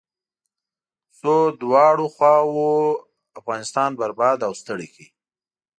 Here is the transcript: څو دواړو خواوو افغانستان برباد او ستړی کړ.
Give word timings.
څو 1.17 1.33
دواړو 1.61 2.05
خواوو 2.15 2.71
افغانستان 3.39 3.89
برباد 4.01 4.37
او 4.47 4.53
ستړی 4.61 4.87
کړ. 4.93 5.03